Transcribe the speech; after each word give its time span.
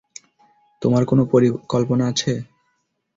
তোমার 0.81 1.03
কোনো 1.05 1.23
পরিকল্পনা 1.31 2.03
আছে? 2.11 2.31